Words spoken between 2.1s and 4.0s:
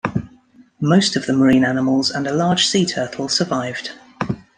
a large sea turtle survived.